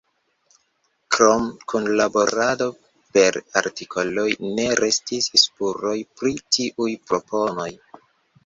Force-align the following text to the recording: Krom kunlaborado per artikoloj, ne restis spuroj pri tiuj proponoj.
Krom 1.15 1.43
kunlaborado 1.73 2.67
per 3.17 3.37
artikoloj, 3.61 4.25
ne 4.57 4.65
restis 4.81 5.31
spuroj 5.45 5.97
pri 6.23 6.35
tiuj 6.57 6.89
proponoj. 7.13 7.73